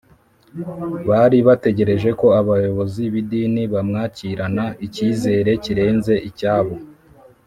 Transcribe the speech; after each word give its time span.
Bari 1.09 1.37
bategereje 1.47 2.09
ko 2.19 2.27
abayobozi 2.41 3.01
b’idini 3.13 3.63
bamwakirana 3.73 4.65
icyizere 4.85 5.51
kirenze 5.63 6.15
icyabo 6.31 6.73